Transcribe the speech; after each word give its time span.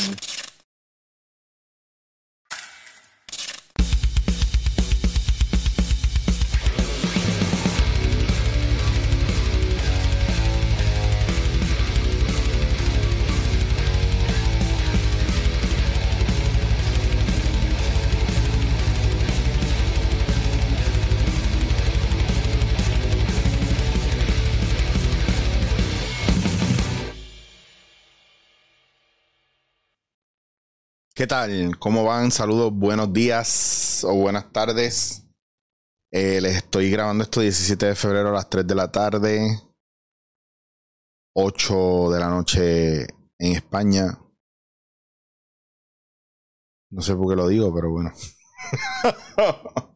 Um, 0.00 0.29
¿Qué 31.20 31.26
tal? 31.26 31.78
¿Cómo 31.78 32.02
van? 32.02 32.30
Saludos, 32.30 32.72
buenos 32.72 33.12
días 33.12 34.04
o 34.04 34.14
buenas 34.14 34.50
tardes. 34.52 35.28
Eh, 36.10 36.40
les 36.40 36.56
estoy 36.56 36.90
grabando 36.90 37.24
esto 37.24 37.40
17 37.42 37.84
de 37.84 37.94
febrero 37.94 38.30
a 38.30 38.32
las 38.32 38.48
3 38.48 38.66
de 38.66 38.74
la 38.74 38.90
tarde, 38.90 39.60
8 41.34 42.08
de 42.10 42.20
la 42.20 42.30
noche 42.30 43.02
en 43.38 43.52
España. 43.52 44.18
No 46.88 47.02
sé 47.02 47.14
por 47.14 47.28
qué 47.28 47.36
lo 47.36 47.48
digo, 47.48 47.70
pero 47.74 47.90
bueno. 47.90 48.14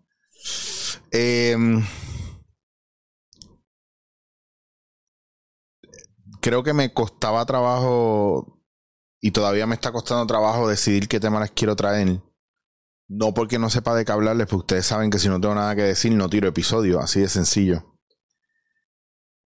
Em, 1.11 1.83
creo 6.43 6.63
que 6.63 6.75
me 6.75 6.93
costaba 6.93 7.47
trabajo 7.47 8.55
y 9.25 9.31
todavía 9.31 9.67
me 9.67 9.75
está 9.75 9.91
costando 9.91 10.27
trabajo 10.27 10.69
decidir 10.69 11.09
qué 11.09 11.19
tema 11.19 11.41
les 11.41 11.51
quiero 11.51 11.75
traer. 11.75 12.21
No 13.09 13.33
porque 13.33 13.59
no 13.59 13.71
sepa 13.71 13.95
de 13.95 14.05
qué 14.05 14.13
hablarles, 14.13 14.47
porque 14.47 14.61
ustedes 14.61 14.85
saben 14.85 15.09
que 15.09 15.19
si 15.19 15.31
no 15.31 15.41
tengo 15.41 15.55
nada 15.55 15.75
que 15.75 15.81
decir, 15.81 16.13
no 16.13 16.29
tiro 16.29 16.47
episodio, 16.47 17.01
así 17.01 17.21
de 17.21 17.31
sencillo. 17.31 17.97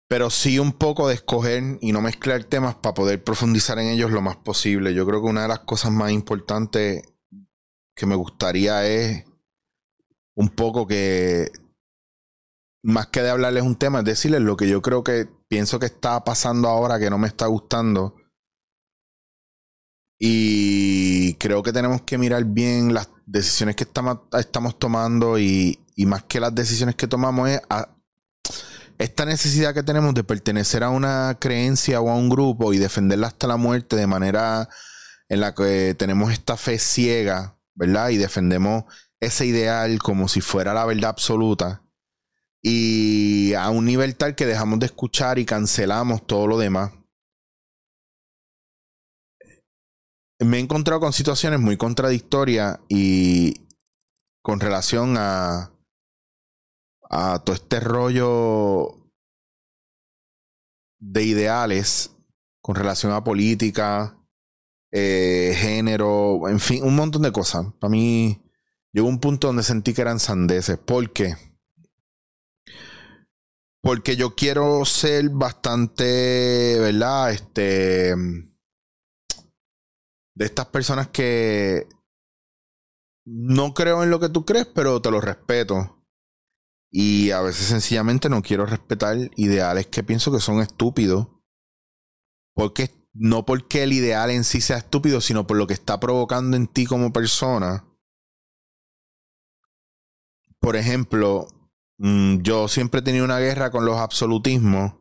Pero 0.08 0.32
sí 0.32 0.58
un 0.58 0.72
poco 0.72 1.08
de 1.08 1.14
escoger 1.14 1.78
y 1.80 1.92
no 1.92 2.02
mezclar 2.02 2.44
temas 2.46 2.74
para 2.74 2.96
poder 2.96 3.24
profundizar 3.24 3.78
en 3.78 3.90
ellos 3.90 4.10
lo 4.10 4.20
más 4.24 4.38
posible. 4.38 4.96
Yo 4.96 5.06
creo 5.06 5.22
que 5.22 5.28
una 5.28 5.44
de 5.44 5.50
las 5.50 5.60
cosas 5.60 5.92
más 5.92 6.12
importantes 6.12 7.04
que 7.96 8.06
me 8.08 8.16
gustaría 8.16 8.84
es 8.88 9.26
un 10.34 10.50
poco 10.50 10.88
que, 10.88 11.52
más 12.82 13.06
que 13.10 13.22
de 13.22 13.30
hablarles 13.30 13.62
un 13.62 13.76
tema, 13.76 14.00
es 14.00 14.06
decirles 14.06 14.42
lo 14.42 14.58
que 14.58 14.68
yo 14.68 14.82
creo 14.82 15.04
que 15.04 15.30
pienso 15.48 15.78
que 15.78 15.86
está 15.86 16.24
pasando 16.24 16.68
ahora 16.68 16.98
que 16.98 17.12
no 17.12 17.20
me 17.20 17.28
está 17.28 17.46
gustando 17.46 18.16
y 20.20 21.36
creo 21.36 21.62
que 21.62 21.74
tenemos 21.74 22.02
que 22.02 22.18
mirar 22.18 22.44
bien 22.46 22.94
las 22.94 23.10
decisiones 23.26 23.76
que 23.76 23.84
estamos, 23.84 24.80
tomando 24.80 25.38
y, 25.38 25.80
más 25.98 26.24
que 26.24 26.40
las 26.40 26.54
decisiones 26.54 26.96
que 26.96 27.08
tomamos 27.08 27.50
es 27.50 27.62
esta 28.98 29.26
necesidad 29.26 29.74
que 29.74 29.84
tenemos 29.84 30.14
de 30.16 30.24
pertenecer 30.24 30.84
a 30.84 30.90
una 30.90 31.38
creencia 31.40 32.02
o 32.02 32.10
a 32.10 32.16
un 32.16 32.30
grupo 32.30 32.74
y 32.74 32.78
defenderla 32.78 33.28
hasta 33.28 33.48
la 33.48 33.58
muerte 33.58 33.96
de 33.96 34.08
manera 34.08 34.70
en 35.30 35.40
la 35.40 35.54
que 35.54 35.96
tenemos 35.96 36.32
esta 36.32 36.58
fe 36.58 36.80
ciega, 36.80 37.58
¿verdad? 37.76 38.10
Y 38.10 38.18
defendemos 38.18 38.86
ese 39.20 39.46
ideal 39.46 40.00
como 40.00 40.28
si 40.28 40.42
fuera 40.42 40.74
la 40.74 40.86
verdad 40.86 41.12
absoluta. 41.12 41.84
Y 42.62 43.54
a 43.54 43.70
un 43.70 43.86
nivel 43.86 44.16
tal 44.16 44.34
que 44.34 44.48
dejamos 44.48 44.80
de 44.80 44.88
escuchar 44.88 45.38
y 45.38 45.46
cancelamos 45.46 46.26
todo 46.26 46.48
lo 46.48 46.58
demás. 46.58 46.92
Me 50.40 50.58
he 50.58 50.60
encontrado 50.60 51.00
con 51.00 51.14
situaciones 51.14 51.60
muy 51.60 51.78
contradictorias 51.78 52.80
y 52.90 53.68
con 54.42 54.60
relación 54.60 55.16
a, 55.18 55.72
a 57.10 57.40
todo 57.44 57.56
este 57.56 57.80
rollo 57.80 59.12
de 61.00 61.24
ideales 61.24 62.12
con 62.62 62.76
relación 62.76 63.14
a 63.14 63.24
política, 63.24 64.18
eh, 64.92 65.54
género, 65.56 66.50
en 66.50 66.60
fin, 66.60 66.84
un 66.84 66.96
montón 66.96 67.22
de 67.22 67.32
cosas. 67.32 67.66
Para 67.80 67.92
mí 67.92 68.44
llegó 68.92 69.08
un 69.08 69.20
punto 69.20 69.48
donde 69.48 69.64
sentí 69.64 69.94
que 69.94 70.02
eran 70.02 70.20
sandeces. 70.20 70.78
¿Por 70.78 71.14
qué? 71.14 71.36
Porque 73.82 74.18
yo 74.18 74.36
quiero 74.36 74.84
ser 74.84 75.30
bastante, 75.30 76.78
¿verdad? 76.80 77.32
Este 77.32 78.14
de 80.38 80.46
estas 80.46 80.68
personas 80.68 81.08
que 81.08 81.88
no 83.26 83.74
creo 83.74 84.04
en 84.04 84.12
lo 84.12 84.20
que 84.20 84.30
tú 84.30 84.46
crees, 84.46 84.68
pero 84.68 85.02
te 85.02 85.10
lo 85.10 85.20
respeto. 85.20 86.06
Y 86.92 87.32
a 87.32 87.42
veces 87.42 87.66
sencillamente 87.68 88.30
no 88.30 88.44
quiero 88.44 88.66
respetar 88.66 89.18
ideales 89.36 89.88
que 89.88 90.04
pienso 90.04 90.32
que 90.32 90.40
son 90.40 90.62
estúpidos. 90.62 91.28
Porque 92.54 92.92
no 93.14 93.46
porque 93.46 93.84
el 93.84 93.94
ideal 93.94 94.30
en 94.30 94.44
sí 94.44 94.62
sea 94.62 94.78
estúpido, 94.78 95.22
sino 95.22 95.48
por 95.48 95.58
lo 95.58 95.66
que 95.66 95.74
está 95.74 96.00
provocando 96.00 96.56
en 96.56 96.68
ti 96.68 96.86
como 96.86 97.12
persona. 97.12 97.84
Por 100.60 100.76
ejemplo, 100.76 101.48
mm, 101.98 102.42
yo 102.42 102.68
siempre 102.68 103.00
he 103.00 103.04
tenido 103.04 103.26
una 103.26 103.40
guerra 103.40 103.72
con 103.72 103.86
los 103.86 103.98
absolutismos 103.98 104.97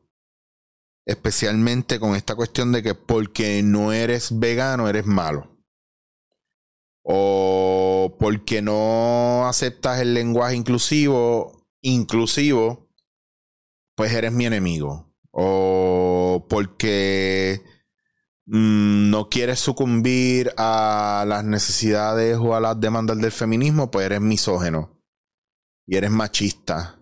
especialmente 1.07 2.01
con 2.01 2.17
esta 2.17 2.35
cuestión 2.35 2.73
de 2.73 2.83
que 2.83 2.95
porque 2.95 3.63
no 3.63 3.93
eres 3.93 4.39
vegano 4.39 4.89
eres 4.89 5.07
malo. 5.07 5.57
O 7.03 8.17
porque 8.19 8.61
no 8.61 9.47
aceptas 9.47 10.01
el 10.01 10.13
lenguaje 10.13 10.57
inclusivo, 10.57 11.69
inclusivo, 11.81 12.89
pues 13.95 14.13
eres 14.13 14.33
mi 14.33 14.47
enemigo. 14.47 15.15
O 15.31 16.47
porque 16.49 17.63
mm, 18.47 19.11
no 19.11 19.29
quieres 19.29 19.61
sucumbir 19.61 20.53
a 20.57 21.25
las 21.29 21.45
necesidades 21.45 22.37
o 22.39 22.57
a 22.57 22.61
las 22.61 22.81
demandas 22.81 23.19
del 23.19 23.31
feminismo, 23.31 23.93
pues 23.93 24.07
eres 24.07 24.21
misógeno. 24.21 25.01
Y 25.87 25.97
eres 25.97 26.11
machista. 26.11 26.99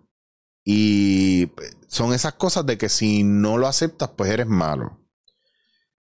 Y 0.63 1.51
son 1.95 2.13
esas 2.13 2.35
cosas 2.35 2.67
de 2.67 2.77
que 2.77 2.89
si 2.89 3.23
no 3.23 3.57
lo 3.57 3.69
aceptas, 3.69 4.11
pues 4.17 4.29
eres 4.31 4.49
malo. 4.49 4.99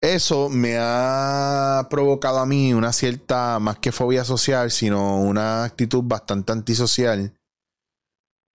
Eso 0.02 0.50
me 0.50 0.76
ha 0.78 1.88
provocado 1.90 2.40
a 2.40 2.46
mí 2.46 2.74
una 2.74 2.92
cierta, 2.92 3.58
más 3.60 3.80
que 3.80 3.94
fobia 3.94 4.26
social, 4.26 4.70
sino 4.70 5.22
una 5.22 5.64
actitud 5.64 6.04
bastante 6.04 6.52
antisocial. 6.52 7.34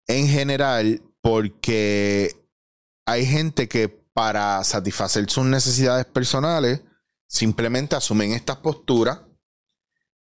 En 0.08 0.28
general, 0.28 1.02
porque 1.22 2.36
hay 3.06 3.26
gente 3.26 3.70
que 3.70 3.88
para 3.88 4.62
satisfacer 4.66 5.30
sus 5.30 5.46
necesidades 5.46 6.06
personales, 6.06 6.82
simplemente 7.28 7.96
asumen 7.96 8.34
estas 8.34 8.58
posturas 8.58 9.22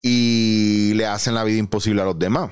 y 0.02 0.94
le 0.94 1.06
hacen 1.06 1.36
la 1.36 1.44
vida 1.44 1.58
imposible 1.58 2.02
a 2.02 2.06
los 2.06 2.18
demás. 2.18 2.50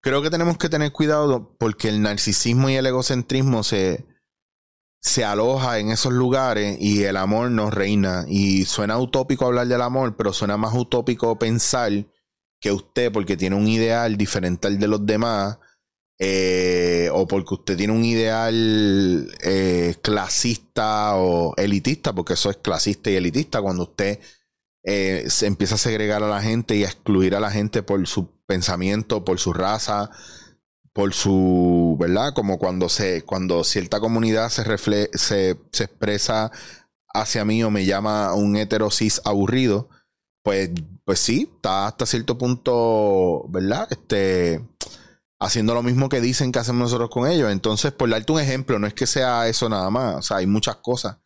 Creo 0.00 0.22
que 0.22 0.30
tenemos 0.30 0.58
que 0.58 0.68
tener 0.68 0.92
cuidado 0.92 1.56
porque 1.58 1.88
el 1.88 2.02
narcisismo 2.02 2.70
y 2.70 2.76
el 2.76 2.86
egocentrismo 2.86 3.62
se, 3.62 4.06
se 5.00 5.24
aloja 5.24 5.78
en 5.78 5.90
esos 5.90 6.12
lugares 6.12 6.76
y 6.80 7.04
el 7.04 7.16
amor 7.16 7.50
no 7.50 7.70
reina. 7.70 8.24
Y 8.28 8.64
suena 8.64 8.98
utópico 8.98 9.46
hablar 9.46 9.66
del 9.66 9.82
amor, 9.82 10.16
pero 10.16 10.32
suena 10.32 10.56
más 10.56 10.74
utópico 10.74 11.38
pensar 11.38 11.92
que 12.60 12.72
usted, 12.72 13.10
porque 13.10 13.36
tiene 13.36 13.56
un 13.56 13.68
ideal 13.68 14.16
diferente 14.16 14.68
al 14.68 14.78
de 14.78 14.88
los 14.88 15.04
demás, 15.06 15.58
eh, 16.18 17.08
o 17.14 17.26
porque 17.26 17.54
usted 17.54 17.76
tiene 17.78 17.94
un 17.94 18.04
ideal 18.04 19.26
eh, 19.42 19.96
clasista 20.02 21.16
o 21.16 21.54
elitista, 21.56 22.12
porque 22.12 22.34
eso 22.34 22.50
es 22.50 22.58
clasista 22.58 23.10
y 23.10 23.16
elitista, 23.16 23.62
cuando 23.62 23.84
usted 23.84 24.18
eh, 24.82 25.24
se 25.28 25.46
empieza 25.46 25.74
a 25.74 25.78
segregar 25.78 26.22
a 26.22 26.28
la 26.28 26.42
gente 26.42 26.76
y 26.76 26.84
a 26.84 26.88
excluir 26.88 27.34
a 27.34 27.40
la 27.40 27.50
gente 27.50 27.82
por 27.82 28.06
su 28.06 28.30
pensamiento, 28.46 29.24
por 29.24 29.38
su 29.38 29.52
raza, 29.52 30.10
por 30.92 31.12
su, 31.14 31.96
¿verdad? 31.98 32.32
Como 32.34 32.58
cuando 32.58 32.88
se, 32.88 33.22
cuando 33.22 33.64
cierta 33.64 34.00
comunidad 34.00 34.48
se, 34.48 34.64
se, 35.18 35.60
se 35.70 35.84
expresa 35.84 36.50
hacia 37.12 37.44
mí 37.44 37.62
o 37.62 37.70
me 37.70 37.84
llama 37.84 38.34
un 38.34 38.56
heterosis 38.56 39.20
aburrido, 39.24 39.88
pues, 40.42 40.70
pues 41.04 41.20
sí, 41.20 41.50
está 41.54 41.86
hasta 41.86 42.06
cierto 42.06 42.38
punto, 42.38 43.44
¿verdad? 43.48 43.88
Este, 43.90 44.64
haciendo 45.38 45.74
lo 45.74 45.82
mismo 45.82 46.08
que 46.08 46.20
dicen 46.20 46.52
que 46.52 46.58
hacemos 46.58 46.82
nosotros 46.82 47.10
con 47.10 47.28
ellos. 47.28 47.50
Entonces, 47.50 47.92
por 47.92 48.10
darte 48.10 48.32
un 48.32 48.40
ejemplo, 48.40 48.78
no 48.78 48.86
es 48.86 48.94
que 48.94 49.06
sea 49.06 49.48
eso 49.48 49.68
nada 49.68 49.90
más, 49.90 50.16
o 50.16 50.22
sea, 50.22 50.38
hay 50.38 50.46
muchas 50.46 50.76
cosas. 50.76 51.18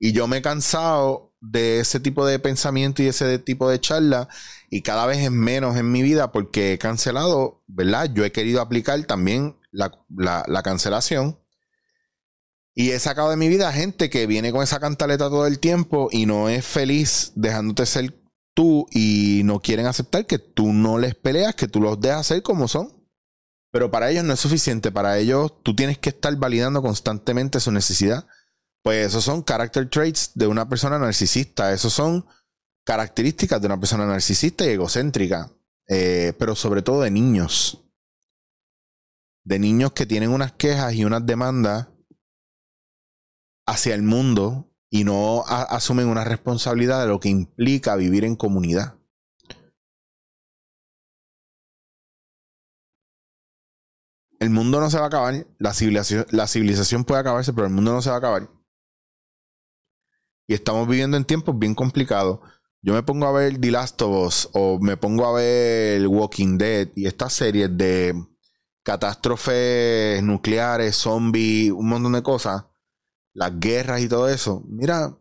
Y 0.00 0.12
yo 0.12 0.26
me 0.26 0.38
he 0.38 0.42
cansado 0.42 1.27
de 1.40 1.80
ese 1.80 2.00
tipo 2.00 2.26
de 2.26 2.38
pensamiento 2.38 3.02
y 3.02 3.06
ese 3.06 3.38
tipo 3.38 3.70
de 3.70 3.80
charla 3.80 4.28
y 4.70 4.82
cada 4.82 5.06
vez 5.06 5.18
es 5.18 5.30
menos 5.30 5.76
en 5.76 5.90
mi 5.90 6.02
vida 6.02 6.32
porque 6.32 6.74
he 6.74 6.78
cancelado, 6.78 7.62
¿verdad? 7.66 8.10
Yo 8.12 8.24
he 8.24 8.32
querido 8.32 8.60
aplicar 8.60 9.02
también 9.04 9.56
la, 9.70 10.62
cancelación 10.62 11.38
Y 12.74 12.90
he 12.90 12.98
sacado 12.98 13.30
de 13.30 13.36
mi 13.36 13.48
vida 13.48 13.72
gente 13.72 14.10
que 14.10 14.26
viene 14.26 14.52
con 14.52 14.62
esa 14.62 14.80
cantaleta 14.80 15.28
todo 15.28 15.46
el 15.46 15.58
tiempo 15.58 16.08
y 16.10 16.26
no 16.26 16.48
es 16.48 16.64
feliz 16.64 17.32
dejándote 17.34 17.86
ser 17.86 18.14
tú 18.54 18.86
y 18.90 19.42
no 19.44 19.60
quieren 19.60 19.86
aceptar 19.86 20.26
que 20.26 20.38
tú 20.38 20.72
no 20.72 20.98
les 20.98 21.14
peleas, 21.14 21.54
que 21.54 21.68
tú 21.68 21.80
los 21.80 22.00
dejas 22.00 22.26
ser 22.26 22.42
como 22.42 22.68
son. 22.68 22.92
Pero 23.70 23.90
para 23.90 24.10
ellos 24.10 24.24
no 24.24 24.32
es 24.32 24.40
suficiente. 24.40 24.90
Para 24.90 25.18
ellos 25.18 25.62
tú 25.62 25.76
tienes 25.76 25.98
que 25.98 26.08
estar 26.08 26.34
validando 26.36 26.82
constantemente 26.82 27.60
su 27.60 27.70
necesidad. 27.70 28.26
Pues 28.82 29.08
esos 29.08 29.24
son 29.24 29.42
character 29.42 29.88
traits 29.88 30.32
de 30.34 30.46
una 30.46 30.68
persona 30.68 30.98
narcisista. 30.98 31.72
Esos 31.72 31.92
son 31.92 32.26
características 32.84 33.60
de 33.60 33.66
una 33.66 33.78
persona 33.78 34.06
narcisista 34.06 34.64
y 34.64 34.70
egocéntrica. 34.70 35.50
Eh, 35.88 36.32
pero 36.38 36.54
sobre 36.54 36.82
todo 36.82 37.02
de 37.02 37.10
niños. 37.10 37.82
De 39.44 39.58
niños 39.58 39.92
que 39.92 40.06
tienen 40.06 40.30
unas 40.30 40.52
quejas 40.52 40.94
y 40.94 41.04
unas 41.04 41.24
demandas 41.24 41.88
hacia 43.66 43.94
el 43.94 44.02
mundo 44.02 44.70
y 44.90 45.04
no 45.04 45.44
asumen 45.46 46.08
una 46.08 46.24
responsabilidad 46.24 47.02
de 47.02 47.08
lo 47.08 47.20
que 47.20 47.28
implica 47.28 47.96
vivir 47.96 48.24
en 48.24 48.36
comunidad. 48.36 48.98
El 54.40 54.50
mundo 54.50 54.80
no 54.80 54.88
se 54.88 54.98
va 54.98 55.04
a 55.04 55.08
acabar, 55.08 55.46
la 55.58 55.74
civilización, 55.74 56.24
la 56.30 56.46
civilización 56.46 57.04
puede 57.04 57.20
acabarse, 57.20 57.52
pero 57.52 57.66
el 57.66 57.72
mundo 57.72 57.92
no 57.92 58.00
se 58.00 58.08
va 58.08 58.16
a 58.16 58.18
acabar. 58.18 58.57
Y 60.48 60.54
estamos 60.54 60.88
viviendo 60.88 61.16
en 61.16 61.24
tiempos 61.24 61.56
bien 61.56 61.76
complicados. 61.76 62.40
Yo 62.82 62.94
me 62.94 63.04
pongo 63.04 63.26
a 63.26 63.32
ver 63.32 63.60
The 63.60 63.70
Last 63.70 64.02
of 64.02 64.26
Us 64.26 64.48
o 64.52 64.80
me 64.80 64.96
pongo 64.96 65.26
a 65.26 65.32
ver 65.34 66.04
Walking 66.08 66.58
Dead 66.58 66.88
y 66.96 67.06
estas 67.06 67.34
series 67.34 67.76
de 67.76 68.14
catástrofes 68.82 70.20
nucleares, 70.24 70.96
zombies, 70.96 71.70
un 71.70 71.88
montón 71.88 72.12
de 72.14 72.22
cosas 72.24 72.64
las 73.38 73.60
guerras 73.60 74.00
y 74.00 74.08
todo 74.08 74.28
eso, 74.28 74.64
mira, 74.66 75.16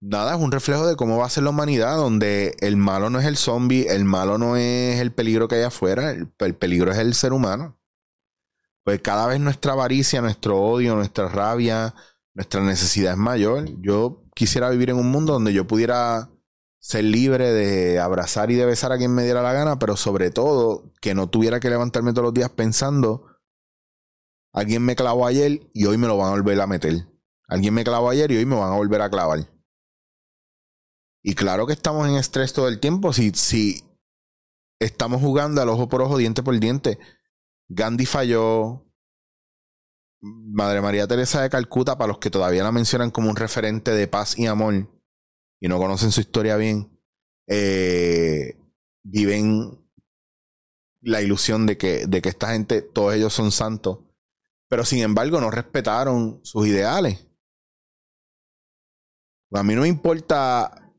nada, 0.00 0.36
es 0.36 0.40
un 0.40 0.52
reflejo 0.52 0.86
de 0.86 0.94
cómo 0.94 1.18
va 1.18 1.26
a 1.26 1.30
ser 1.30 1.42
la 1.42 1.50
humanidad, 1.50 1.96
donde 1.96 2.56
el 2.60 2.76
malo 2.76 3.10
no 3.10 3.18
es 3.18 3.26
el 3.26 3.36
zombie, 3.36 3.88
el 3.88 4.04
malo 4.04 4.38
no 4.38 4.56
es 4.56 5.00
el 5.00 5.12
peligro 5.12 5.48
que 5.48 5.56
hay 5.56 5.62
afuera, 5.62 6.12
el, 6.12 6.28
peligro 6.54 6.92
es 6.92 6.98
el 6.98 7.14
ser 7.14 7.32
humano. 7.32 7.76
Pues 8.84 9.02
cada 9.02 9.26
vez 9.26 9.40
nuestra 9.40 9.72
avaricia, 9.72 10.22
nuestro 10.22 10.60
odio, 10.60 10.94
nuestra 10.94 11.28
rabia, 11.28 11.94
nuestra 12.38 12.62
necesidad 12.62 13.12
es 13.12 13.18
mayor. 13.18 13.68
Yo 13.82 14.22
quisiera 14.34 14.70
vivir 14.70 14.90
en 14.90 14.96
un 14.96 15.10
mundo 15.10 15.32
donde 15.32 15.52
yo 15.52 15.66
pudiera 15.66 16.30
ser 16.78 17.02
libre 17.02 17.52
de 17.52 17.98
abrazar 17.98 18.50
y 18.52 18.54
de 18.54 18.64
besar 18.64 18.92
a 18.92 18.96
quien 18.96 19.12
me 19.12 19.24
diera 19.24 19.42
la 19.42 19.52
gana, 19.52 19.78
pero 19.78 19.96
sobre 19.96 20.30
todo 20.30 20.92
que 21.00 21.14
no 21.14 21.28
tuviera 21.28 21.58
que 21.58 21.68
levantarme 21.68 22.12
todos 22.12 22.26
los 22.26 22.34
días 22.34 22.50
pensando 22.50 23.26
Alguien 24.52 24.82
me 24.84 24.96
clavó 24.96 25.26
ayer 25.26 25.68
y 25.72 25.84
hoy 25.84 25.98
me 25.98 26.06
lo 26.06 26.16
van 26.16 26.28
a 26.28 26.30
volver 26.30 26.60
a 26.60 26.66
meter. 26.66 27.06
Alguien 27.46 27.74
me 27.74 27.84
clavó 27.84 28.10
ayer 28.10 28.30
y 28.32 28.36
hoy 28.36 28.46
me 28.46 28.56
van 28.56 28.72
a 28.72 28.76
volver 28.76 29.02
a 29.02 29.10
clavar. 29.10 29.48
Y 31.22 31.34
claro 31.34 31.66
que 31.66 31.74
estamos 31.74 32.08
en 32.08 32.14
estrés 32.14 32.52
todo 32.52 32.68
el 32.68 32.80
tiempo. 32.80 33.12
Si, 33.12 33.30
si 33.32 33.84
estamos 34.78 35.20
jugando 35.20 35.60
al 35.60 35.68
ojo 35.68 35.88
por 35.88 36.02
ojo, 36.02 36.16
diente 36.16 36.42
por 36.42 36.58
diente. 36.58 36.98
Gandhi 37.68 38.06
falló. 38.06 38.84
Madre 40.20 40.80
María 40.80 41.06
Teresa 41.06 41.42
de 41.42 41.50
Calcuta, 41.50 41.96
para 41.96 42.08
los 42.08 42.18
que 42.18 42.30
todavía 42.30 42.64
la 42.64 42.72
mencionan 42.72 43.10
como 43.10 43.30
un 43.30 43.36
referente 43.36 43.92
de 43.92 44.08
paz 44.08 44.38
y 44.38 44.46
amor 44.46 44.88
y 45.60 45.68
no 45.68 45.78
conocen 45.78 46.12
su 46.12 46.20
historia 46.20 46.56
bien, 46.56 47.00
eh, 47.46 48.58
viven 49.04 49.84
la 51.00 51.22
ilusión 51.22 51.66
de 51.66 51.78
que, 51.78 52.06
de 52.06 52.20
que 52.20 52.28
esta 52.28 52.52
gente, 52.52 52.82
todos 52.82 53.14
ellos 53.14 53.32
son 53.32 53.52
santos 53.52 54.00
pero 54.68 54.84
sin 54.84 55.00
embargo 55.00 55.40
no 55.40 55.50
respetaron 55.50 56.40
sus 56.44 56.66
ideales. 56.66 57.26
A 59.52 59.62
mí 59.62 59.74
no 59.74 59.82
me 59.82 59.88
importa 59.88 60.92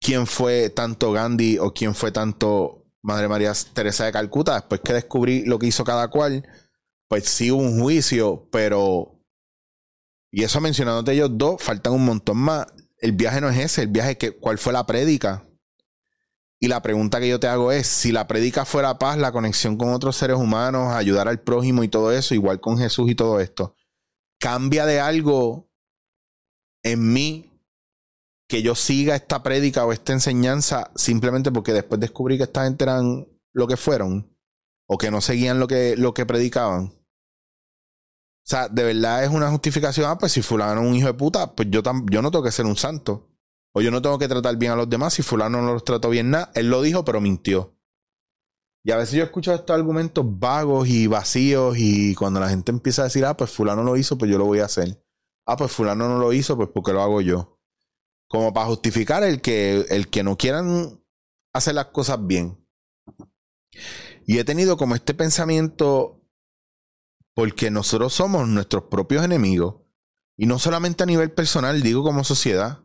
quién 0.00 0.26
fue 0.26 0.70
tanto 0.70 1.12
Gandhi 1.12 1.58
o 1.58 1.74
quién 1.74 1.94
fue 1.94 2.12
tanto 2.12 2.86
Madre 3.02 3.28
María 3.28 3.52
Teresa 3.74 4.04
de 4.04 4.12
Calcuta. 4.12 4.54
Después 4.54 4.80
que 4.80 4.92
descubrí 4.92 5.44
lo 5.44 5.58
que 5.58 5.66
hizo 5.66 5.82
cada 5.84 6.08
cual, 6.08 6.46
pues 7.10 7.24
sí 7.24 7.50
hubo 7.50 7.60
un 7.60 7.80
juicio, 7.80 8.48
pero... 8.52 9.20
Y 10.30 10.44
eso 10.44 10.60
mencionándote 10.60 11.12
ellos 11.12 11.30
dos, 11.32 11.60
faltan 11.60 11.92
un 11.92 12.04
montón 12.04 12.36
más. 12.36 12.68
El 12.98 13.12
viaje 13.12 13.40
no 13.40 13.50
es 13.50 13.58
ese, 13.58 13.82
el 13.82 13.88
viaje 13.88 14.12
es 14.12 14.16
que, 14.16 14.30
cuál 14.30 14.58
fue 14.58 14.72
la 14.72 14.86
prédica. 14.86 15.44
Y 16.60 16.68
la 16.68 16.82
pregunta 16.82 17.18
que 17.18 17.28
yo 17.28 17.40
te 17.40 17.48
hago 17.48 17.72
es, 17.72 17.88
si 17.88 18.12
la 18.12 18.28
predica 18.28 18.64
fuera 18.64 18.96
paz, 18.96 19.18
la 19.18 19.32
conexión 19.32 19.76
con 19.76 19.92
otros 19.92 20.14
seres 20.14 20.36
humanos, 20.36 20.94
ayudar 20.94 21.26
al 21.26 21.40
prójimo 21.40 21.82
y 21.82 21.88
todo 21.88 22.12
eso, 22.12 22.32
igual 22.32 22.60
con 22.60 22.78
Jesús 22.78 23.10
y 23.10 23.16
todo 23.16 23.40
esto, 23.40 23.74
¿cambia 24.38 24.86
de 24.86 25.00
algo 25.00 25.68
en 26.84 27.12
mí 27.12 27.50
que 28.46 28.62
yo 28.62 28.76
siga 28.76 29.16
esta 29.16 29.42
prédica 29.42 29.84
o 29.84 29.92
esta 29.92 30.12
enseñanza 30.12 30.92
simplemente 30.94 31.50
porque 31.50 31.72
después 31.72 32.00
descubrí 32.00 32.36
que 32.36 32.44
esta 32.44 32.64
gente 32.64 32.84
eran 32.84 33.26
lo 33.52 33.66
que 33.66 33.76
fueron 33.76 34.32
o 34.86 34.96
que 34.96 35.10
no 35.10 35.20
seguían 35.20 35.58
lo 35.58 35.66
que, 35.66 35.96
lo 35.96 36.14
que 36.14 36.24
predicaban? 36.24 36.99
O 38.50 38.52
sea, 38.52 38.68
de 38.68 38.82
verdad 38.82 39.22
es 39.22 39.30
una 39.30 39.48
justificación, 39.48 40.10
ah, 40.10 40.18
pues 40.18 40.32
si 40.32 40.42
fulano 40.42 40.80
es 40.82 40.88
un 40.88 40.96
hijo 40.96 41.06
de 41.06 41.14
puta, 41.14 41.54
pues 41.54 41.68
yo, 41.70 41.82
yo 42.10 42.20
no 42.20 42.32
tengo 42.32 42.42
que 42.42 42.50
ser 42.50 42.66
un 42.66 42.76
santo. 42.76 43.28
O 43.72 43.80
yo 43.80 43.92
no 43.92 44.02
tengo 44.02 44.18
que 44.18 44.26
tratar 44.26 44.56
bien 44.56 44.72
a 44.72 44.74
los 44.74 44.90
demás 44.90 45.14
si 45.14 45.22
fulano 45.22 45.62
no 45.62 45.72
los 45.72 45.84
trató 45.84 46.10
bien 46.10 46.30
nada. 46.30 46.50
Él 46.56 46.68
lo 46.68 46.82
dijo, 46.82 47.04
pero 47.04 47.20
mintió. 47.20 47.78
Y 48.82 48.90
a 48.90 48.96
veces 48.96 49.14
yo 49.14 49.22
escucho 49.22 49.54
estos 49.54 49.72
argumentos 49.72 50.24
vagos 50.26 50.88
y 50.88 51.06
vacíos 51.06 51.76
y 51.78 52.16
cuando 52.16 52.40
la 52.40 52.48
gente 52.48 52.72
empieza 52.72 53.02
a 53.02 53.04
decir, 53.04 53.24
ah, 53.24 53.36
pues 53.36 53.52
fulano 53.52 53.84
lo 53.84 53.96
hizo, 53.96 54.18
pues 54.18 54.28
yo 54.28 54.36
lo 54.36 54.46
voy 54.46 54.58
a 54.58 54.64
hacer. 54.64 55.00
Ah, 55.46 55.56
pues 55.56 55.70
fulano 55.70 56.08
no 56.08 56.18
lo 56.18 56.32
hizo, 56.32 56.56
pues 56.56 56.70
porque 56.74 56.92
lo 56.92 57.02
hago 57.02 57.20
yo. 57.20 57.60
Como 58.26 58.52
para 58.52 58.66
justificar 58.66 59.22
el 59.22 59.40
que, 59.40 59.86
el 59.90 60.10
que 60.10 60.24
no 60.24 60.36
quieran 60.36 61.04
hacer 61.52 61.76
las 61.76 61.86
cosas 61.86 62.26
bien. 62.26 62.66
Y 64.26 64.38
he 64.38 64.44
tenido 64.44 64.76
como 64.76 64.96
este 64.96 65.14
pensamiento 65.14 66.19
porque 67.40 67.70
nosotros 67.70 68.12
somos 68.12 68.46
nuestros 68.46 68.84
propios 68.84 69.24
enemigos. 69.24 69.76
Y 70.36 70.44
no 70.44 70.58
solamente 70.58 71.02
a 71.02 71.06
nivel 71.06 71.30
personal, 71.32 71.82
digo 71.82 72.02
como 72.02 72.22
sociedad 72.22 72.80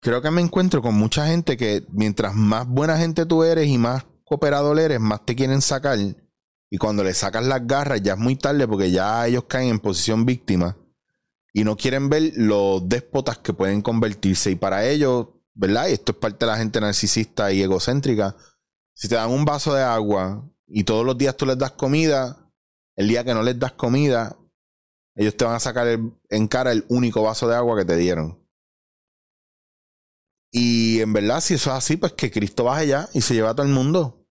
creo 0.00 0.22
que 0.22 0.30
me 0.30 0.40
encuentro 0.40 0.82
con 0.82 0.94
mucha 0.94 1.26
gente 1.26 1.56
que 1.56 1.86
mientras 1.92 2.34
más 2.34 2.66
buena 2.66 2.96
gente 2.98 3.26
tú 3.26 3.44
eres 3.44 3.68
y 3.68 3.78
más 3.78 4.04
cooperador 4.24 4.78
eres, 4.78 5.00
más 5.00 5.24
te 5.24 5.36
quieren 5.36 5.60
sacar. 5.60 5.98
Y 6.70 6.78
cuando 6.78 7.04
le 7.04 7.14
sacas 7.14 7.44
las 7.44 7.66
garras 7.66 8.02
ya 8.02 8.14
es 8.14 8.18
muy 8.18 8.36
tarde 8.36 8.66
porque 8.66 8.90
ya 8.90 9.26
ellos 9.26 9.44
caen 9.44 9.68
en 9.68 9.80
posición 9.80 10.24
víctima. 10.24 10.76
Y 11.52 11.64
no 11.64 11.76
quieren 11.76 12.08
ver 12.08 12.32
los 12.36 12.88
déspotas 12.88 13.38
que 13.38 13.52
pueden 13.52 13.82
convertirse. 13.82 14.52
Y 14.52 14.54
para 14.54 14.86
ellos, 14.86 15.28
¿verdad? 15.52 15.88
Y 15.88 15.94
esto 15.94 16.12
es 16.12 16.18
parte 16.18 16.46
de 16.46 16.52
la 16.52 16.58
gente 16.58 16.80
narcisista 16.80 17.52
y 17.52 17.60
egocéntrica. 17.62 18.36
Si 18.94 19.08
te 19.08 19.16
dan 19.16 19.30
un 19.30 19.44
vaso 19.44 19.74
de 19.74 19.82
agua 19.82 20.48
y 20.68 20.84
todos 20.84 21.04
los 21.04 21.18
días 21.18 21.36
tú 21.36 21.44
les 21.46 21.58
das 21.58 21.72
comida, 21.72 22.49
el 23.00 23.08
día 23.08 23.24
que 23.24 23.32
no 23.32 23.42
les 23.42 23.58
das 23.58 23.72
comida, 23.72 24.36
ellos 25.14 25.34
te 25.34 25.46
van 25.46 25.54
a 25.54 25.60
sacar 25.60 25.86
en 26.28 26.48
cara 26.48 26.70
el 26.70 26.84
único 26.90 27.22
vaso 27.22 27.48
de 27.48 27.56
agua 27.56 27.78
que 27.78 27.86
te 27.86 27.96
dieron. 27.96 28.46
Y 30.52 31.00
en 31.00 31.14
verdad, 31.14 31.40
si 31.40 31.54
eso 31.54 31.70
es 31.70 31.76
así, 31.76 31.96
pues 31.96 32.12
que 32.12 32.30
Cristo 32.30 32.64
baje 32.64 32.88
ya 32.88 33.08
y 33.14 33.22
se 33.22 33.32
lleve 33.32 33.48
a 33.48 33.54
todo 33.54 33.64
el 33.64 33.72
mundo. 33.72 34.28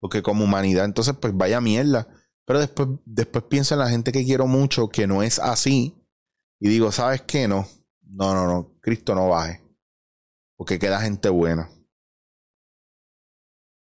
Porque 0.00 0.22
como 0.22 0.44
humanidad, 0.44 0.86
entonces, 0.86 1.16
pues 1.20 1.36
vaya 1.36 1.60
mierda. 1.60 2.08
Pero 2.46 2.60
después, 2.60 2.88
después 3.04 3.44
pienso 3.44 3.74
en 3.74 3.80
la 3.80 3.90
gente 3.90 4.10
que 4.10 4.24
quiero 4.24 4.46
mucho, 4.46 4.88
que 4.88 5.06
no 5.06 5.22
es 5.22 5.38
así. 5.38 5.94
Y 6.60 6.70
digo, 6.70 6.90
¿sabes 6.92 7.20
qué? 7.22 7.46
No. 7.46 7.68
No, 8.00 8.32
no, 8.32 8.46
no. 8.46 8.78
Cristo 8.80 9.14
no 9.14 9.28
baje. 9.28 9.62
Porque 10.56 10.78
queda 10.78 11.02
gente 11.02 11.28
buena. 11.28 11.68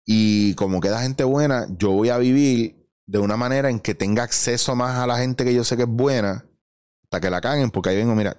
Y 0.05 0.53
como 0.55 0.81
queda 0.81 1.01
gente 1.01 1.23
buena, 1.23 1.65
yo 1.77 1.91
voy 1.91 2.09
a 2.09 2.17
vivir 2.17 2.80
de 3.11 3.19
una 3.19 3.35
manera 3.35 3.69
en 3.69 3.79
que 3.79 3.93
tenga 3.93 4.23
acceso 4.23 4.75
más 4.75 4.97
a 4.97 5.05
la 5.05 5.17
gente 5.17 5.43
que 5.43 5.53
yo 5.53 5.63
sé 5.63 5.75
que 5.75 5.83
es 5.83 5.89
buena. 5.89 6.45
Hasta 7.03 7.19
que 7.19 7.29
la 7.29 7.41
caguen, 7.41 7.69
porque 7.69 7.89
ahí 7.89 7.97
vengo, 7.97 8.15
mira, 8.15 8.37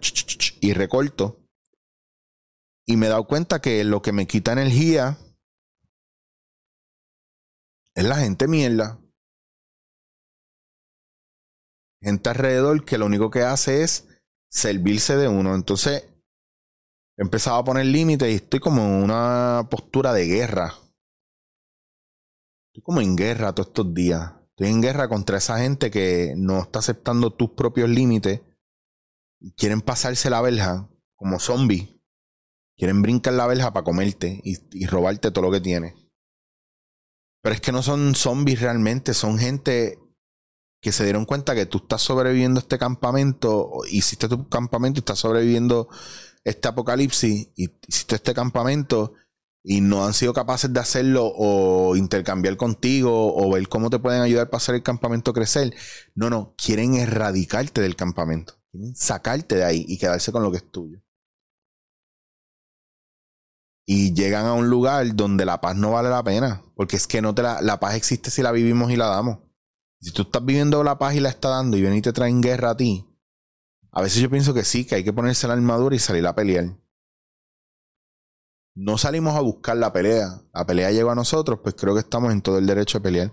y 0.61 0.73
recorto 0.73 1.43
y 2.87 2.97
me 2.97 3.07
he 3.07 3.09
dado 3.09 3.27
cuenta 3.27 3.61
que 3.61 3.85
lo 3.85 4.03
que 4.03 4.13
me 4.13 4.27
quita 4.27 4.53
energía 4.53 5.19
es 7.95 8.05
la 8.05 8.17
gente 8.17 8.49
mierda. 8.49 8.99
Gente 12.03 12.31
alrededor 12.31 12.85
que 12.85 12.99
lo 12.99 13.07
único 13.07 13.31
que 13.31 13.43
hace 13.43 13.83
es 13.83 14.09
servirse 14.51 15.17
de 15.17 15.29
uno. 15.29 15.55
Entonces, 15.55 16.09
he 17.17 17.23
empezado 17.23 17.59
a 17.59 17.65
poner 17.65 17.87
límites 17.87 18.31
y 18.31 18.37
estoy 18.37 18.59
como 18.59 18.83
en 18.83 19.05
una 19.05 19.69
postura 19.71 20.13
de 20.13 20.27
guerra. 20.27 20.75
Estoy 22.69 22.83
como 22.83 23.01
en 23.01 23.15
guerra 23.15 23.55
todos 23.55 23.69
estos 23.69 23.95
días. 23.95 24.42
En 24.65 24.81
guerra 24.81 25.09
contra 25.09 25.39
esa 25.39 25.59
gente 25.59 25.91
que 25.91 26.35
no 26.37 26.61
está 26.61 26.79
aceptando 26.79 27.33
tus 27.33 27.51
propios 27.51 27.89
límites 27.89 28.41
y 29.41 29.53
quieren 29.53 29.81
pasarse 29.81 30.31
la 30.31 30.41
verja 30.41 30.89
como 31.17 31.41
zombies. 31.41 31.89
Quieren 32.77 33.03
brincar 33.03 33.35
la 33.35 33.47
verja 33.47 33.73
para 33.73 33.85
comerte 33.85 34.41
y, 34.45 34.87
robarte 34.87 35.31
todo 35.31 35.45
lo 35.47 35.51
que 35.51 35.61
tienes. 35.61 35.95
Pero 37.43 37.55
es 37.55 37.61
que 37.61 37.73
no 37.73 37.83
son 37.83 38.15
zombies 38.15 38.61
realmente, 38.61 39.15
son 39.15 39.39
gente 39.39 39.99
que 40.81 40.93
se 40.93 41.05
dieron 41.05 41.25
cuenta 41.25 41.55
que 41.55 41.67
tú 41.67 41.79
estás 41.79 42.03
sobreviviendo 42.03 42.61
este 42.61 42.79
campamento, 42.79 43.71
hiciste 43.89 44.29
tu 44.29 44.49
campamento 44.49 44.99
y 44.99 45.03
estás 45.03 45.19
sobreviviendo 45.19 45.89
este 46.45 46.69
apocalipsis, 46.69 47.51
y 47.55 47.71
hiciste 47.87 48.17
este 48.17 48.35
campamento 48.35 49.15
y 49.65 49.81
no 49.81 50.05
han 50.05 50.13
sido 50.13 50.33
capaces 50.33 50.73
de 50.73 50.81
hacerlo 50.81 51.33
o 51.37 51.95
intercambiar 51.97 52.57
contigo 52.57 53.35
o 53.37 53.51
ver 53.53 53.69
cómo 53.69 53.91
te 53.91 53.99
pueden 53.99 54.23
ayudar 54.23 54.51
para 54.51 54.59
hacer 54.59 54.75
el 54.75 54.83
campamento 54.83 55.33
crecer. 55.33 55.75
No, 56.15 56.31
no, 56.31 56.55
quieren 56.57 56.95
erradicarte 56.95 57.81
del 57.81 57.97
campamento. 57.97 58.55
Quieren 58.71 58.95
sacarte 58.97 59.57
de 59.57 59.65
ahí 59.65 59.85
y 59.87 59.99
quedarse 59.99 60.33
con 60.33 60.43
lo 60.43 60.51
que 60.51 60.59
es 60.59 60.71
tuyo. 60.71 61.01
Y 63.87 64.15
llegan 64.15 64.47
a 64.47 64.55
un 64.55 64.69
lugar 64.69 65.15
donde 65.15 65.45
la 65.45 65.61
paz 65.61 65.77
no 65.77 65.93
vale 65.93 66.09
la 66.09 66.23
pena. 66.25 66.63
Porque 66.75 66.97
es 66.97 67.07
que 67.07 67.23
no 67.23 67.35
te 67.35 67.43
la, 67.43 67.61
la 67.63 67.79
paz 67.79 67.95
existe 67.95 68.31
si 68.31 68.43
la 68.43 68.53
vivimos 68.53 68.91
y 68.91 68.97
la 68.97 69.07
damos. 69.07 69.39
Si 70.01 70.13
tú 70.13 70.23
estás 70.23 70.45
viviendo 70.45 70.83
la 70.83 70.99
paz 70.99 71.15
y 71.15 71.21
la 71.21 71.29
estás 71.29 71.53
dando 71.53 71.77
y 71.77 71.83
ven 71.83 71.95
y 71.95 72.03
te 72.03 72.13
traen 72.13 72.41
guerra 72.41 72.71
a 72.71 72.77
ti, 72.77 73.07
a 73.93 74.03
veces 74.03 74.21
yo 74.21 74.31
pienso 74.31 74.55
que 74.55 74.65
sí, 74.65 74.85
que 74.85 74.97
hay 74.97 75.05
que 75.05 75.13
ponerse 75.13 75.47
la 75.47 75.53
armadura 75.53 75.95
y 75.95 76.01
salir 76.01 76.27
a 76.27 76.35
pelear. 76.35 76.77
No 78.75 78.97
salimos 78.97 79.37
a 79.37 79.41
buscar 79.41 79.77
la 79.77 79.93
pelea. 79.93 80.43
La 80.55 80.67
pelea 80.67 80.91
llegó 80.91 81.11
a 81.11 81.15
nosotros, 81.15 81.61
pues 81.63 81.75
creo 81.79 81.95
que 81.95 82.01
estamos 82.01 82.33
en 82.33 82.41
todo 82.41 82.59
el 82.59 82.67
derecho 82.67 82.99
de 82.99 83.03
pelear. 83.03 83.33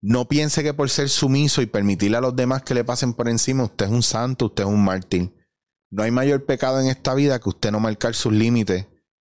No 0.00 0.26
piense 0.26 0.62
que 0.62 0.74
por 0.74 0.90
ser 0.90 1.08
sumiso 1.08 1.62
y 1.62 1.66
permitirle 1.66 2.16
a 2.16 2.20
los 2.20 2.34
demás 2.34 2.62
que 2.62 2.74
le 2.74 2.82
pasen 2.82 3.14
por 3.14 3.28
encima, 3.28 3.64
usted 3.64 3.86
es 3.86 3.92
un 3.92 4.02
santo, 4.02 4.46
usted 4.46 4.64
es 4.64 4.70
un 4.70 4.82
mártir. 4.82 5.32
No 5.90 6.02
hay 6.02 6.10
mayor 6.10 6.46
pecado 6.46 6.80
en 6.80 6.88
esta 6.88 7.14
vida 7.14 7.38
que 7.38 7.50
usted 7.50 7.70
no 7.70 7.78
marcar 7.78 8.14
sus 8.14 8.32
límites. 8.32 8.88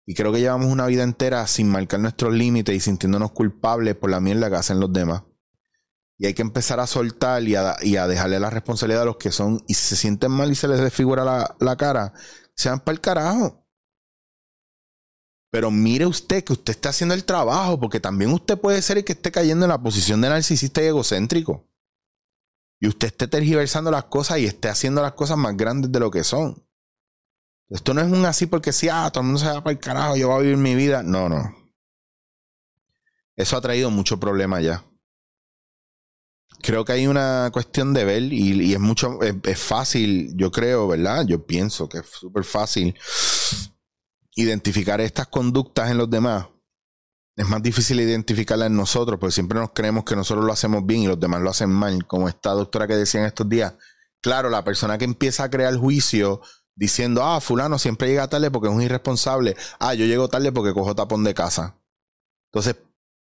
Y 0.06 0.14
creo 0.14 0.32
que 0.32 0.40
llevamos 0.40 0.68
una 0.68 0.86
vida 0.86 1.02
entera 1.02 1.46
sin 1.46 1.68
marcar 1.68 1.98
nuestros 1.98 2.32
límites 2.32 2.74
y 2.74 2.80
sintiéndonos 2.80 3.32
culpables 3.32 3.96
por 3.96 4.10
la 4.10 4.20
mierda 4.20 4.48
que 4.48 4.56
hacen 4.56 4.78
los 4.78 4.92
demás. 4.92 5.24
Y 6.16 6.26
hay 6.26 6.34
que 6.34 6.42
empezar 6.42 6.78
a 6.78 6.86
soltar 6.86 7.42
y 7.42 7.56
a, 7.56 8.06
dejarle 8.06 8.38
la 8.38 8.50
responsabilidad 8.50 9.02
a 9.02 9.06
los 9.06 9.16
que 9.16 9.32
son. 9.32 9.64
Y 9.66 9.74
si 9.74 9.88
se 9.88 9.96
sienten 9.96 10.30
mal 10.30 10.50
y 10.50 10.54
se 10.54 10.68
les 10.68 10.80
desfigura 10.80 11.24
la, 11.24 11.56
la 11.58 11.76
cara, 11.76 12.12
sean 12.54 12.80
para 12.80 12.94
el 12.94 13.00
carajo. 13.00 13.63
Pero 15.54 15.70
mire 15.70 16.04
usted 16.04 16.42
que 16.42 16.52
usted 16.52 16.72
está 16.72 16.88
haciendo 16.88 17.14
el 17.14 17.24
trabajo, 17.24 17.78
porque 17.78 18.00
también 18.00 18.32
usted 18.32 18.58
puede 18.58 18.82
ser 18.82 18.98
el 18.98 19.04
que 19.04 19.12
esté 19.12 19.30
cayendo 19.30 19.64
en 19.64 19.68
la 19.68 19.80
posición 19.80 20.20
de 20.20 20.28
narcisista 20.28 20.82
y 20.82 20.86
egocéntrico. 20.86 21.64
Y 22.80 22.88
usted 22.88 23.06
esté 23.06 23.28
tergiversando 23.28 23.92
las 23.92 24.06
cosas 24.06 24.40
y 24.40 24.46
esté 24.46 24.68
haciendo 24.68 25.00
las 25.00 25.12
cosas 25.12 25.38
más 25.38 25.56
grandes 25.56 25.92
de 25.92 26.00
lo 26.00 26.10
que 26.10 26.24
son. 26.24 26.66
Esto 27.68 27.94
no 27.94 28.00
es 28.00 28.10
un 28.10 28.24
así 28.24 28.46
porque 28.46 28.72
si, 28.72 28.88
ah, 28.88 29.08
todo 29.12 29.20
el 29.20 29.26
mundo 29.26 29.38
se 29.38 29.46
va 29.46 29.62
para 29.62 29.74
el 29.74 29.78
carajo, 29.78 30.16
yo 30.16 30.26
voy 30.26 30.38
a 30.38 30.42
vivir 30.42 30.56
mi 30.56 30.74
vida. 30.74 31.04
No, 31.04 31.28
no. 31.28 31.54
Eso 33.36 33.56
ha 33.56 33.60
traído 33.60 33.92
mucho 33.92 34.18
problema 34.18 34.60
ya 34.60 34.84
creo 36.62 36.82
que 36.82 36.92
hay 36.92 37.06
una 37.06 37.50
cuestión 37.52 37.92
de 37.92 38.04
ver 38.04 38.22
y, 38.32 38.72
es 38.72 38.80
mucho, 38.80 39.18
es, 39.20 39.58
fácil, 39.58 40.32
yo 40.34 40.50
creo, 40.50 40.88
¿verdad? 40.88 41.26
Yo 41.26 41.44
pienso 41.44 41.90
que 41.90 41.98
es 41.98 42.06
súper 42.06 42.42
fácil 42.42 42.94
identificar 44.34 45.00
estas 45.00 45.28
conductas 45.28 45.90
en 45.90 45.98
los 45.98 46.10
demás. 46.10 46.48
Es 47.36 47.48
más 47.48 47.62
difícil 47.62 48.00
identificarlas 48.00 48.66
en 48.66 48.76
nosotros, 48.76 49.18
porque 49.18 49.32
siempre 49.32 49.58
nos 49.58 49.70
creemos 49.72 50.04
que 50.04 50.14
nosotros 50.14 50.44
lo 50.44 50.52
hacemos 50.52 50.86
bien 50.86 51.02
y 51.02 51.06
los 51.08 51.18
demás 51.18 51.40
lo 51.40 51.50
hacen 51.50 51.70
mal, 51.70 52.06
como 52.06 52.28
esta 52.28 52.50
doctora 52.50 52.86
que 52.86 52.94
decía 52.94 53.20
en 53.20 53.26
estos 53.26 53.48
días. 53.48 53.74
Claro, 54.20 54.50
la 54.50 54.64
persona 54.64 54.98
que 54.98 55.04
empieza 55.04 55.44
a 55.44 55.50
crear 55.50 55.76
juicio 55.76 56.40
diciendo, 56.76 57.22
ah, 57.24 57.40
fulano 57.40 57.78
siempre 57.78 58.08
llega 58.08 58.28
tarde 58.28 58.50
porque 58.50 58.68
es 58.68 58.74
un 58.74 58.82
irresponsable. 58.82 59.56
Ah, 59.78 59.94
yo 59.94 60.06
llego 60.06 60.28
tarde 60.28 60.52
porque 60.52 60.72
cojo 60.72 60.94
tapón 60.94 61.24
de 61.24 61.34
casa. 61.34 61.76
Entonces, 62.52 62.76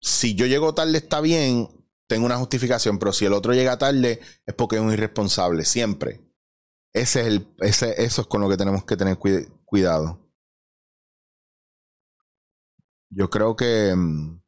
si 0.01 0.35
yo 0.35 0.45
llego 0.45 0.73
tarde 0.73 0.97
está 0.97 1.21
bien, 1.21 1.69
tengo 2.07 2.25
una 2.25 2.37
justificación, 2.37 2.97
pero 2.97 3.11
si 3.11 3.25
el 3.25 3.33
otro 3.33 3.53
llega 3.53 3.77
tarde 3.77 4.21
es 4.45 4.55
porque 4.55 4.77
es 4.77 4.81
un 4.81 4.93
irresponsable, 4.93 5.65
siempre. 5.65 6.21
Ese 6.93 7.21
es 7.21 7.27
el, 7.27 7.53
ese, 7.59 8.01
eso 8.01 8.21
es 8.21 8.27
con 8.27 8.41
lo 8.41 8.49
que 8.49 8.57
tenemos 8.57 8.85
que 8.85 8.95
tener 8.95 9.17
cuidado. 9.65 10.26
Yo 13.09 13.29
creo 13.29 13.55
que 13.55 13.93
mm, 13.95 14.41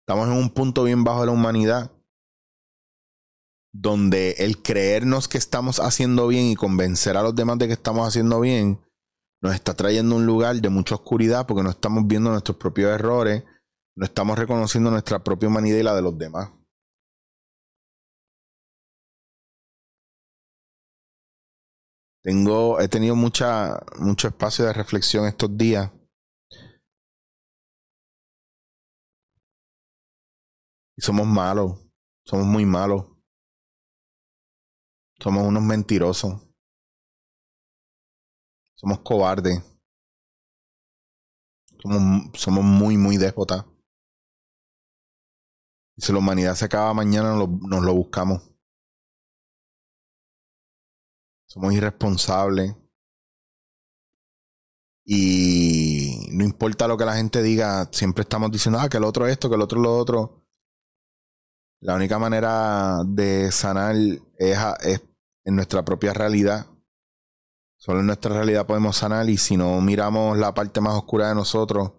estamos 0.00 0.28
en 0.28 0.34
un 0.34 0.50
punto 0.50 0.84
bien 0.84 1.04
bajo 1.04 1.20
de 1.20 1.26
la 1.26 1.32
humanidad 1.32 1.92
donde 3.72 4.32
el 4.38 4.62
creernos 4.62 5.28
que 5.28 5.38
estamos 5.38 5.78
haciendo 5.78 6.26
bien 6.26 6.46
y 6.46 6.56
convencer 6.56 7.16
a 7.16 7.22
los 7.22 7.34
demás 7.34 7.58
de 7.58 7.66
que 7.66 7.74
estamos 7.74 8.08
haciendo 8.08 8.40
bien 8.40 8.80
nos 9.40 9.54
está 9.54 9.74
trayendo 9.74 10.16
un 10.16 10.26
lugar 10.26 10.56
de 10.56 10.68
mucha 10.68 10.94
oscuridad 10.96 11.46
porque 11.46 11.62
no 11.62 11.70
estamos 11.70 12.06
viendo 12.06 12.30
nuestros 12.30 12.56
propios 12.56 12.90
errores 12.90 13.44
no 13.98 14.04
estamos 14.04 14.38
reconociendo 14.38 14.92
nuestra 14.92 15.24
propia 15.24 15.48
humanidad 15.48 15.78
y 15.78 15.82
la 15.82 15.96
de 15.96 16.02
los 16.02 16.16
demás. 16.16 16.52
Tengo, 22.22 22.78
he 22.80 22.86
tenido 22.86 23.16
mucha, 23.16 23.80
mucho 23.98 24.28
espacio 24.28 24.66
de 24.66 24.72
reflexión 24.72 25.26
estos 25.26 25.56
días. 25.58 25.90
Somos 31.08 31.26
malos, 31.26 31.72
somos 32.26 32.44
muy 32.44 32.66
malos. 32.66 33.06
Somos 35.18 35.46
unos 35.46 35.62
mentirosos. 35.62 36.38
Somos 38.74 39.00
cobardes. 39.00 39.58
Somos, 41.80 42.30
somos 42.34 42.62
muy, 42.62 42.98
muy 42.98 43.16
déspotas. 43.16 43.64
Y 45.96 46.02
si 46.02 46.12
la 46.12 46.18
humanidad 46.18 46.54
se 46.54 46.66
acaba 46.66 46.92
mañana, 46.92 47.34
nos 47.34 47.82
lo, 47.82 47.94
buscamos. 47.94 48.42
Somos 51.46 51.72
irresponsables. 51.72 52.76
Y 55.06 56.28
no 56.32 56.44
importa 56.44 56.86
lo 56.86 56.98
que 56.98 57.06
la 57.06 57.16
gente 57.16 57.42
diga, 57.42 57.88
siempre 57.92 58.24
estamos 58.24 58.50
diciendo, 58.50 58.78
ah, 58.78 58.90
que 58.90 58.98
el 58.98 59.04
otro 59.04 59.26
esto, 59.26 59.48
que 59.48 59.54
el 59.54 59.62
otro 59.62 59.80
lo 59.80 59.96
otro. 59.96 60.37
La 61.80 61.94
única 61.94 62.18
manera 62.18 63.02
de 63.06 63.52
sanar 63.52 63.94
es, 64.36 65.02
en 65.44 65.56
nuestra 65.56 65.84
propia 65.84 66.12
realidad. 66.12 66.66
Solo 67.76 68.00
en 68.00 68.06
nuestra 68.06 68.34
realidad 68.34 68.66
podemos 68.66 68.96
sanar 68.96 69.30
y 69.30 69.36
si 69.36 69.56
no 69.56 69.80
miramos 69.80 70.36
la 70.36 70.52
parte 70.52 70.80
más 70.80 70.94
oscura 70.94 71.28
de 71.28 71.36
nosotros 71.36 71.92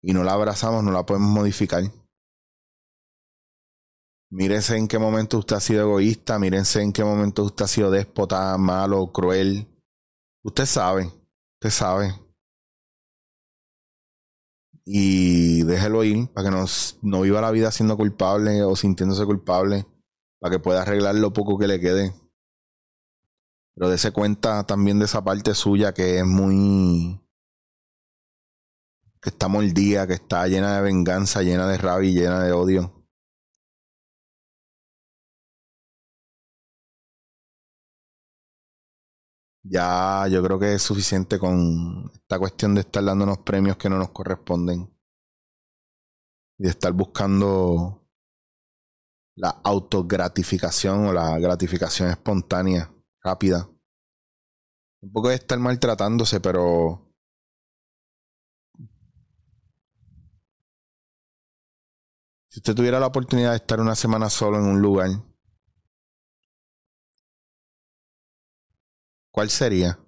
y 0.00 0.14
no 0.14 0.24
la 0.24 0.32
abrazamos, 0.32 0.82
no 0.82 0.90
la 0.90 1.04
podemos 1.04 1.30
modificar. 1.30 1.82
Mírense 4.30 4.76
en 4.76 4.88
qué 4.88 4.98
momento 4.98 5.38
usted 5.38 5.56
ha 5.56 5.60
sido 5.60 5.82
egoísta, 5.82 6.38
mírense 6.38 6.80
en 6.80 6.92
qué 6.92 7.04
momento 7.04 7.44
usted 7.44 7.66
ha 7.66 7.68
sido 7.68 7.90
déspota, 7.90 8.56
malo, 8.56 9.12
cruel. 9.12 9.66
Usted 10.42 10.64
sabe, 10.64 11.12
usted 11.60 11.70
sabe. 11.70 12.27
Y 14.90 15.64
déjelo 15.64 16.02
ir 16.02 16.28
para 16.32 16.48
que 16.48 16.56
no 17.02 17.20
viva 17.20 17.42
la 17.42 17.50
vida 17.50 17.70
siendo 17.70 17.98
culpable 17.98 18.62
o 18.62 18.74
sintiéndose 18.74 19.26
culpable, 19.26 19.86
para 20.40 20.52
que 20.52 20.60
pueda 20.60 20.80
arreglar 20.80 21.14
lo 21.14 21.34
poco 21.34 21.58
que 21.58 21.66
le 21.66 21.78
quede. 21.78 22.14
Pero 23.74 23.90
dése 23.90 24.12
cuenta 24.12 24.64
también 24.64 24.98
de 24.98 25.04
esa 25.04 25.22
parte 25.22 25.54
suya 25.54 25.92
que 25.92 26.18
es 26.18 26.24
muy. 26.24 27.20
que 29.20 29.28
está 29.28 29.48
mordida, 29.48 30.06
que 30.06 30.14
está 30.14 30.48
llena 30.48 30.76
de 30.76 30.82
venganza, 30.82 31.42
llena 31.42 31.68
de 31.68 31.76
rabia 31.76 32.08
y 32.08 32.14
llena 32.14 32.42
de 32.42 32.52
odio. 32.52 32.97
Ya 39.70 40.26
yo 40.28 40.42
creo 40.42 40.58
que 40.58 40.74
es 40.74 40.82
suficiente 40.82 41.38
con 41.38 42.10
esta 42.14 42.38
cuestión 42.38 42.74
de 42.74 42.80
estar 42.80 43.04
dándonos 43.04 43.38
premios 43.38 43.76
que 43.76 43.90
no 43.90 43.98
nos 43.98 44.10
corresponden. 44.10 44.90
Y 46.58 46.64
de 46.64 46.70
estar 46.70 46.92
buscando 46.92 48.08
la 49.36 49.50
autogratificación 49.62 51.06
o 51.06 51.12
la 51.12 51.38
gratificación 51.38 52.08
espontánea, 52.08 52.90
rápida. 53.22 53.68
Un 55.02 55.12
poco 55.12 55.28
de 55.28 55.34
estar 55.36 55.58
maltratándose, 55.58 56.40
pero... 56.40 57.04
Si 62.50 62.60
usted 62.60 62.74
tuviera 62.74 62.98
la 62.98 63.06
oportunidad 63.06 63.50
de 63.50 63.56
estar 63.56 63.80
una 63.80 63.94
semana 63.94 64.30
solo 64.30 64.58
en 64.58 64.64
un 64.64 64.80
lugar 64.80 65.10
¿Cuál 69.32 69.50
sería? 69.50 69.98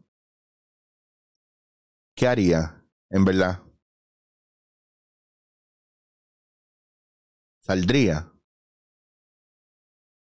¿Qué 2.17 2.27
haría, 2.29 2.85
en 3.11 3.25
verdad? 3.25 3.63
¿Saldría? 7.67 8.33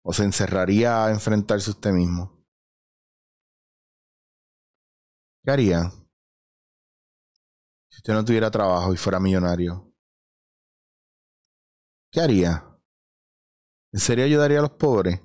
¿O 0.04 0.14
se 0.14 0.24
encerraría 0.24 1.06
a 1.06 1.12
enfrentarse 1.12 1.72
usted 1.72 1.92
mismo? 1.92 2.46
¿Qué 5.44 5.52
haría? 5.52 5.92
Si 7.90 7.98
usted 8.00 8.14
no 8.14 8.26
tuviera 8.26 8.52
trabajo 8.52 8.94
y 8.94 8.98
fuera 8.98 9.20
millonario. 9.20 9.92
¿Qué 12.12 12.22
haría? 12.22 12.64
¿En 13.94 14.00
serio 14.00 14.26
ayudaría 14.26 14.60
a 14.60 14.64
los 14.64 14.72
pobres? 14.72 15.22